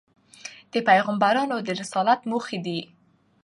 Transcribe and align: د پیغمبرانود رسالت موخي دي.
د 0.73 0.75
پیغمبرانود 0.89 1.65
رسالت 1.79 2.19
موخي 2.29 2.57
دي. 2.65 2.79